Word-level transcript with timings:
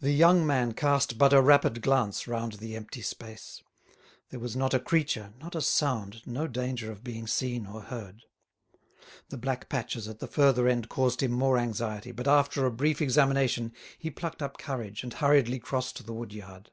The 0.00 0.12
young 0.12 0.46
man 0.46 0.70
cast 0.72 1.18
but 1.18 1.32
a 1.32 1.42
rapid 1.42 1.82
glance 1.82 2.28
round 2.28 2.52
the 2.52 2.76
empty 2.76 3.02
space; 3.02 3.60
there 4.30 4.38
was 4.38 4.54
not 4.54 4.72
a 4.72 4.78
creature, 4.78 5.32
not 5.40 5.56
a 5.56 5.60
sound, 5.60 6.24
no 6.24 6.46
danger 6.46 6.92
of 6.92 7.02
being 7.02 7.26
seen 7.26 7.66
or 7.66 7.80
heard. 7.80 8.22
The 9.30 9.36
black 9.36 9.68
patches 9.68 10.06
at 10.06 10.20
the 10.20 10.28
further 10.28 10.68
end 10.68 10.88
caused 10.88 11.24
him 11.24 11.32
more 11.32 11.58
anxiety, 11.58 12.12
but 12.12 12.28
after 12.28 12.66
a 12.66 12.70
brief 12.70 13.02
examination 13.02 13.72
he 13.98 14.12
plucked 14.12 14.42
up 14.42 14.58
courage 14.58 15.02
and 15.02 15.14
hurriedly 15.14 15.58
crossed 15.58 16.06
the 16.06 16.12
wood 16.12 16.32
yard. 16.32 16.70